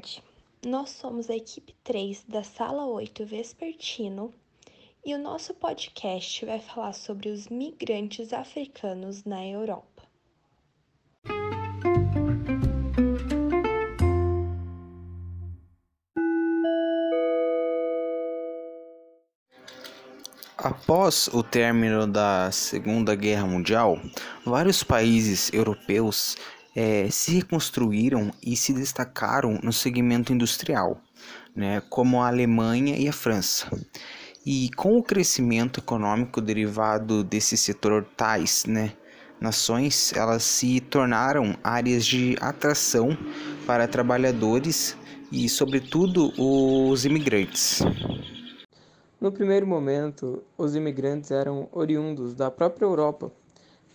tarde. 0.00 0.22
Nós 0.66 0.90
somos 0.90 1.30
a 1.30 1.36
equipe 1.36 1.74
3 1.84 2.24
da 2.26 2.42
Sala 2.42 2.86
8 2.86 3.24
Vespertino 3.24 4.32
e 5.04 5.14
o 5.14 5.18
nosso 5.18 5.54
podcast 5.54 6.44
vai 6.44 6.58
falar 6.58 6.92
sobre 6.92 7.28
os 7.28 7.48
migrantes 7.48 8.32
africanos 8.32 9.24
na 9.24 9.46
Europa. 9.46 10.02
Após 20.58 21.28
o 21.28 21.42
término 21.42 22.06
da 22.06 22.50
Segunda 22.52 23.14
Guerra 23.14 23.46
Mundial, 23.46 23.98
vários 24.44 24.82
países 24.82 25.50
europeus 25.54 26.36
é, 26.74 27.08
se 27.10 27.32
reconstruíram 27.32 28.30
e 28.44 28.56
se 28.56 28.72
destacaram 28.72 29.58
no 29.62 29.72
segmento 29.72 30.32
industrial, 30.32 31.00
né, 31.54 31.82
como 31.88 32.22
a 32.22 32.28
Alemanha 32.28 32.96
e 32.96 33.08
a 33.08 33.12
França. 33.12 33.68
E 34.44 34.70
com 34.76 34.96
o 34.96 35.02
crescimento 35.02 35.80
econômico 35.80 36.40
derivado 36.40 37.22
desse 37.22 37.56
setor, 37.56 38.06
tais 38.16 38.64
né, 38.64 38.92
nações 39.40 40.12
elas 40.14 40.42
se 40.42 40.80
tornaram 40.80 41.56
áreas 41.62 42.06
de 42.06 42.36
atração 42.40 43.16
para 43.66 43.86
trabalhadores 43.86 44.96
e, 45.30 45.48
sobretudo, 45.48 46.32
os 46.36 47.04
imigrantes. 47.04 47.80
No 49.20 49.30
primeiro 49.30 49.66
momento, 49.66 50.42
os 50.56 50.74
imigrantes 50.74 51.30
eram 51.30 51.68
oriundos 51.72 52.34
da 52.34 52.50
própria 52.50 52.86
Europa, 52.86 53.30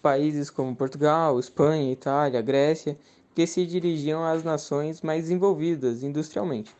países 0.05 0.51
como 0.51 0.75
Portugal, 0.75 1.39
Espanha, 1.39 1.91
Itália, 1.91 2.39
Grécia, 2.39 2.95
que 3.33 3.47
se 3.47 3.65
dirigiam 3.65 4.23
às 4.23 4.43
nações 4.43 5.01
mais 5.01 5.23
desenvolvidas 5.23 6.03
industrialmente, 6.03 6.75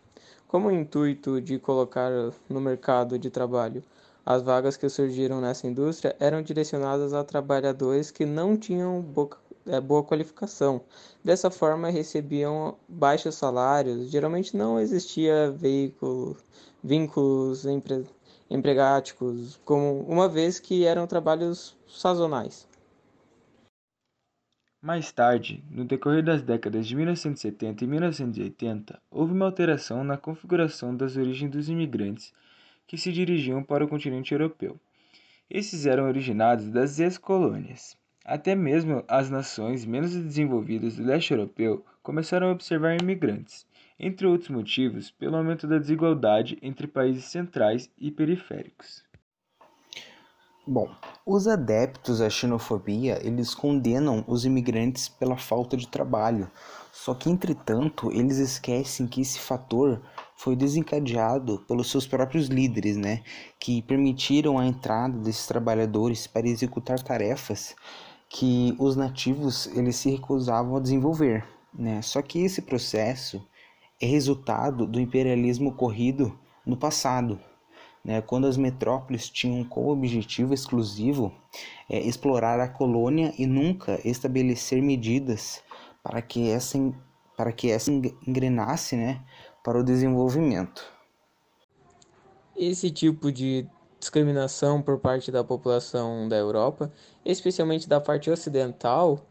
como 0.48 0.68
o 0.68 0.72
intuito 0.72 1.42
de 1.42 1.58
colocar 1.58 2.12
no 2.48 2.62
mercado 2.62 3.18
de 3.18 3.32
trabalho 3.32 3.84
as 4.24 4.44
vagas 4.44 4.78
que 4.78 4.88
surgiram 4.90 5.42
nessa 5.42 5.66
indústria 5.66 6.16
eram 6.20 6.44
direcionadas 6.44 7.14
a 7.14 7.24
trabalhadores 7.24 8.12
que 8.12 8.28
não 8.28 8.56
tinham 8.56 9.02
boa, 9.02 9.40
boa 9.84 10.04
qualificação. 10.04 10.82
Dessa 11.24 11.50
forma, 11.50 11.90
recebiam 11.90 12.76
baixos 12.88 13.34
salários. 13.34 14.12
Geralmente 14.12 14.56
não 14.56 14.80
existia 14.80 15.50
veículo, 15.50 16.38
vínculos 16.84 17.66
empre, 17.66 18.06
empregáticos, 18.52 19.60
como 19.66 20.02
uma 20.08 20.30
vez 20.30 20.60
que 20.60 20.86
eram 20.86 21.08
trabalhos 21.08 21.76
sazonais. 21.88 22.68
Mais 24.86 25.12
tarde, 25.12 25.64
no 25.68 25.84
decorrer 25.84 26.22
das 26.22 26.44
décadas 26.44 26.86
de 26.86 26.96
1970 26.96 27.84
e 27.84 27.88
1980, 27.88 29.02
houve 29.10 29.34
uma 29.34 29.46
alteração 29.46 30.04
na 30.04 30.16
configuração 30.16 30.96
das 30.96 31.18
origens 31.18 31.50
dos 31.50 31.70
imigrantes 31.70 32.32
que 32.86 32.96
se 32.96 33.12
dirigiam 33.12 33.64
para 33.64 33.84
o 33.84 33.88
continente 33.88 34.32
europeu. 34.32 34.80
Esses 35.50 35.88
eram 35.88 36.08
originados 36.08 36.70
das 36.70 37.00
ex-colônias. 37.00 37.98
Até 38.24 38.54
mesmo 38.54 39.04
as 39.08 39.28
nações 39.28 39.84
menos 39.84 40.16
desenvolvidas 40.16 40.98
do 40.98 41.04
leste 41.04 41.32
europeu 41.32 41.84
começaram 42.04 42.50
a 42.50 42.52
observar 42.52 42.96
imigrantes, 43.02 43.66
entre 44.00 44.28
outros 44.28 44.52
motivos, 44.52 45.10
pelo 45.10 45.36
aumento 45.36 45.66
da 45.66 45.80
desigualdade 45.80 46.60
entre 46.62 46.86
países 46.86 47.26
centrais 47.26 47.90
e 47.98 48.12
periféricos. 48.12 49.05
Bom, 50.68 50.90
os 51.24 51.48
adeptos 51.48 52.22
à 52.22 52.28
xenofobia, 52.28 53.20
eles 53.24 53.54
condenam 53.54 54.26
os 54.28 54.46
imigrantes 54.46 55.08
pela 55.08 55.38
falta 55.38 55.78
de 55.78 55.88
trabalho. 55.88 56.50
Só 56.92 57.14
que, 57.14 57.30
entretanto, 57.30 58.12
eles 58.12 58.38
esquecem 58.38 59.06
que 59.06 59.22
esse 59.22 59.38
fator 59.38 60.02
foi 60.36 60.56
desencadeado 60.56 61.60
pelos 61.68 61.92
seus 61.92 62.08
próprios 62.08 62.48
líderes, 62.48 62.98
né, 62.98 63.22
que 63.60 63.84
permitiram 63.84 64.58
a 64.58 64.66
entrada 64.66 65.16
desses 65.20 65.46
trabalhadores 65.46 66.26
para 66.26 66.48
executar 66.48 67.00
tarefas 67.00 67.76
que 68.28 68.76
os 68.80 68.96
nativos 68.96 69.68
eles 69.68 69.98
se 69.98 70.10
recusavam 70.10 70.76
a 70.78 70.80
desenvolver, 70.80 71.46
né? 71.74 72.02
Só 72.02 72.24
que 72.24 72.40
esse 72.40 72.64
processo 72.64 73.48
é 74.02 74.08
resultado 74.08 74.88
do 74.88 75.00
imperialismo 75.00 75.70
ocorrido 75.70 76.38
no 76.66 76.76
passado, 76.76 77.40
né, 78.06 78.22
quando 78.22 78.46
as 78.46 78.56
metrópoles 78.56 79.28
tinham 79.30 79.64
como 79.64 79.90
objetivo 79.90 80.54
exclusivo 80.54 81.34
é, 81.90 82.00
explorar 82.00 82.60
a 82.60 82.68
colônia 82.68 83.34
e 83.38 83.48
nunca 83.48 84.00
estabelecer 84.08 84.80
medidas 84.82 85.64
para 86.04 86.22
que 86.22 86.52
essa, 86.52 86.78
para 87.36 87.52
que 87.52 87.72
essa 87.72 87.92
engrenasse 87.92 88.96
né, 88.96 89.24
para 89.64 89.80
o 89.80 89.84
desenvolvimento. 89.84 90.86
Esse 92.56 92.92
tipo 92.92 93.32
de 93.32 93.68
discriminação 94.00 94.84
por 94.84 95.00
parte 95.00 95.32
da 95.32 95.44
população 95.44 96.30
da 96.30 96.38
Europa, 96.38 96.94
especialmente 97.26 97.90
da 97.90 98.00
parte 98.00 98.30
ocidental, 98.30 99.26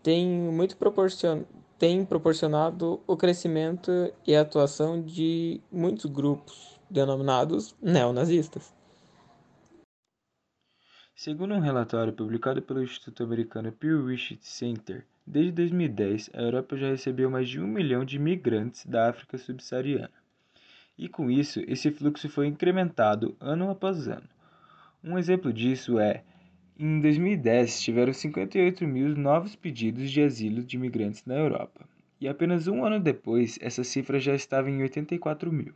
tem 0.00 0.28
muito 0.28 0.76
proporcion... 0.76 1.42
tem 1.76 2.04
proporcionado 2.04 3.00
o 3.04 3.16
crescimento 3.16 3.90
e 4.24 4.36
a 4.36 4.42
atuação 4.42 5.02
de 5.02 5.60
muitos 5.72 6.06
grupos 6.06 6.71
denominados 6.92 7.74
neonazistas. 7.80 8.72
Segundo 11.14 11.54
um 11.54 11.60
relatório 11.60 12.12
publicado 12.12 12.60
pelo 12.60 12.82
Instituto 12.82 13.22
Americano 13.22 13.72
Pew 13.72 14.06
Research 14.06 14.46
Center, 14.46 15.06
desde 15.26 15.52
2010 15.52 16.30
a 16.34 16.42
Europa 16.42 16.76
já 16.76 16.88
recebeu 16.88 17.30
mais 17.30 17.48
de 17.48 17.60
um 17.60 17.66
milhão 17.66 18.04
de 18.04 18.16
imigrantes 18.16 18.84
da 18.84 19.08
África 19.08 19.38
subsaariana. 19.38 20.10
E 20.98 21.08
com 21.08 21.30
isso, 21.30 21.60
esse 21.66 21.90
fluxo 21.90 22.28
foi 22.28 22.46
incrementado 22.46 23.36
ano 23.40 23.70
após 23.70 24.06
ano. 24.08 24.28
Um 25.02 25.18
exemplo 25.18 25.52
disso 25.52 25.98
é 25.98 26.22
em 26.78 27.00
2010, 27.00 27.80
tiveram 27.80 28.12
58 28.12 28.86
mil 28.86 29.16
novos 29.16 29.54
pedidos 29.54 30.10
de 30.10 30.22
asilo 30.22 30.62
de 30.62 30.76
imigrantes 30.76 31.24
na 31.24 31.34
Europa, 31.34 31.88
e 32.20 32.26
apenas 32.28 32.66
um 32.66 32.84
ano 32.84 32.98
depois, 32.98 33.58
essa 33.62 33.84
cifra 33.84 34.18
já 34.18 34.34
estava 34.34 34.70
em 34.70 34.82
84 34.82 35.52
mil. 35.52 35.74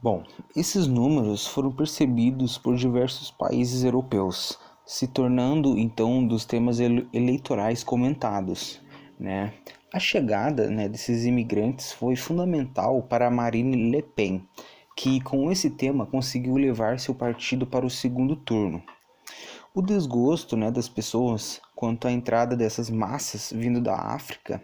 Bom, 0.00 0.22
esses 0.54 0.86
números 0.86 1.44
foram 1.44 1.72
percebidos 1.72 2.56
por 2.56 2.76
diversos 2.76 3.32
países 3.32 3.82
europeus, 3.82 4.56
se 4.86 5.08
tornando 5.08 5.76
então 5.76 6.18
um 6.18 6.26
dos 6.26 6.44
temas 6.44 6.78
eleitorais 6.78 7.82
comentados. 7.82 8.80
Né? 9.18 9.54
A 9.92 9.98
chegada 9.98 10.70
né, 10.70 10.88
desses 10.88 11.26
imigrantes 11.26 11.90
foi 11.90 12.14
fundamental 12.14 13.02
para 13.02 13.28
Marine 13.28 13.90
Le 13.90 14.00
Pen, 14.00 14.46
que 14.96 15.20
com 15.20 15.50
esse 15.50 15.68
tema 15.68 16.06
conseguiu 16.06 16.54
levar 16.54 17.00
seu 17.00 17.12
partido 17.12 17.66
para 17.66 17.84
o 17.84 17.90
segundo 17.90 18.36
turno. 18.36 18.80
O 19.74 19.82
desgosto 19.82 20.56
né, 20.56 20.70
das 20.70 20.88
pessoas 20.88 21.60
quanto 21.74 22.06
à 22.06 22.12
entrada 22.12 22.56
dessas 22.56 22.88
massas 22.88 23.52
vindo 23.52 23.80
da 23.80 23.96
África 23.96 24.62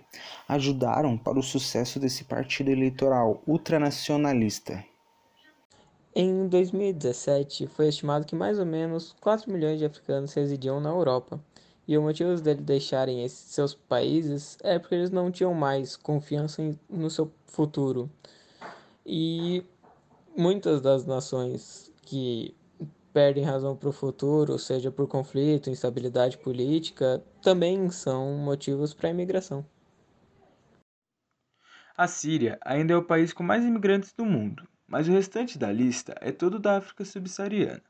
ajudaram 0.49 1.19
para 1.19 1.41
o 1.41 1.43
sucesso 1.43 1.99
desse 1.99 2.23
partido 2.23 2.71
eleitoral 2.71 3.43
ultranacionalista. 3.49 4.94
Em 6.17 6.47
2017, 6.47 7.67
foi 7.67 7.89
estimado 7.89 8.25
que 8.25 8.37
mais 8.37 8.61
ou 8.61 8.65
menos 8.65 9.17
4 9.21 9.51
milhões 9.53 9.81
de 9.81 9.85
africanos 9.85 10.33
residiam 10.33 10.79
na 10.79 10.91
Europa, 10.91 11.41
e 11.89 11.99
o 11.99 12.03
motivo 12.03 12.41
deles 12.41 12.63
deixarem 12.63 13.29
seus 13.29 13.75
países 13.75 14.57
é 14.63 14.79
porque 14.79 14.95
eles 14.95 15.11
não 15.11 15.33
tinham 15.33 15.53
mais 15.53 15.97
confiança 15.97 16.63
no 16.89 17.11
seu 17.11 17.33
futuro. 17.47 18.09
E 19.05 19.65
muitas 20.37 20.81
das 20.81 21.05
nações 21.05 21.93
que 22.03 22.55
perdem 23.13 23.43
razão 23.43 23.75
para 23.75 23.89
o 23.89 23.93
futuro, 23.93 24.57
seja 24.57 24.93
por 24.93 25.09
conflito, 25.09 25.69
instabilidade 25.69 26.39
política, 26.39 27.25
também 27.43 27.91
são 27.91 28.37
motivos 28.37 28.95
para 28.95 29.09
a 29.09 29.11
imigração. 29.11 29.67
A 31.97 32.07
Síria 32.07 32.57
ainda 32.65 32.93
é 32.95 32.97
o 32.97 33.05
país 33.05 33.33
com 33.33 33.43
mais 33.43 33.65
imigrantes 33.65 34.13
do 34.13 34.25
mundo 34.25 34.65
mas 34.87 35.09
o 35.09 35.13
restante 35.13 35.59
da 35.59 35.73
lista 35.73 36.15
é 36.21 36.31
todo 36.31 36.59
da 36.59 36.77
África 36.77 37.05
subsaariana. 37.05 37.83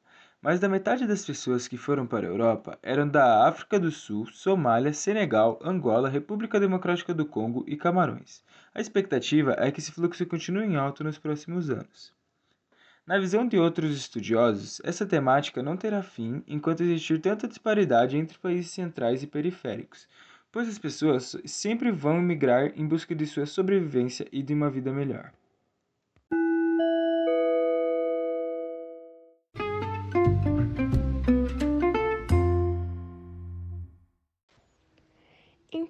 Mais 0.44 0.60
da 0.60 0.68
metade 0.68 1.06
das 1.06 1.24
pessoas 1.24 1.66
que 1.66 1.78
foram 1.78 2.06
para 2.06 2.26
a 2.26 2.30
Europa 2.30 2.78
eram 2.82 3.08
da 3.08 3.48
África 3.48 3.80
do 3.80 3.90
Sul, 3.90 4.26
Somália, 4.26 4.92
Senegal, 4.92 5.58
Angola, 5.64 6.08
República 6.08 6.60
Democrática 6.60 7.14
do 7.14 7.24
Congo 7.24 7.64
e 7.66 7.76
Camarões. 7.76 8.44
A 8.74 8.80
expectativa 8.80 9.56
é 9.58 9.70
que 9.70 9.80
esse 9.80 9.90
fluxo 9.90 10.26
continue 10.26 10.66
em 10.66 10.76
alto 10.76 11.02
nos 11.02 11.16
próximos 11.16 11.70
anos. 11.70 12.12
Na 13.06 13.18
visão 13.18 13.48
de 13.48 13.58
outros 13.58 13.96
estudiosos, 13.96 14.80
essa 14.84 15.06
temática 15.06 15.62
não 15.62 15.76
terá 15.76 16.02
fim 16.02 16.42
enquanto 16.46 16.82
existir 16.82 17.20
tanta 17.20 17.48
disparidade 17.48 18.16
entre 18.16 18.38
países 18.38 18.70
centrais 18.70 19.22
e 19.22 19.26
periféricos, 19.26 20.08
pois 20.50 20.68
as 20.68 20.78
pessoas 20.78 21.36
sempre 21.46 21.90
vão 21.90 22.20
migrar 22.20 22.72
em 22.76 22.86
busca 22.86 23.14
de 23.14 23.26
sua 23.26 23.46
sobrevivência 23.46 24.26
e 24.30 24.42
de 24.42 24.52
uma 24.52 24.70
vida 24.70 24.92
melhor. 24.92 25.32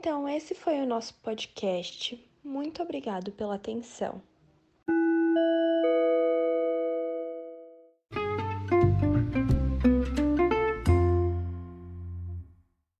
Então, 0.04 0.28
esse 0.28 0.54
foi 0.54 0.82
o 0.82 0.86
nosso 0.86 1.14
podcast. 1.22 2.22
Muito 2.44 2.82
obrigado 2.82 3.32
pela 3.32 3.54
atenção. 3.54 4.20